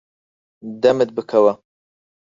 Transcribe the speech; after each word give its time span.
دەمت 0.81 1.09
بکەوە. 1.15 1.53